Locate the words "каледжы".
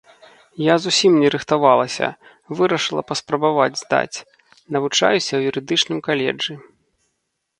6.11-6.53